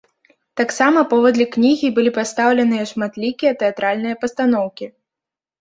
Таксама 0.61 1.03
паводле 1.11 1.45
кнігі 1.57 1.91
былі 1.99 2.11
пастаўленыя 2.17 2.87
шматлікія 2.93 3.51
тэатральныя 3.63 4.15
пастаноўкі. 4.25 4.85